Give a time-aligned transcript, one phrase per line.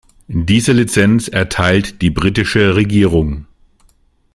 [0.33, 3.45] Diese Lizenz erteilt die britische Regierung.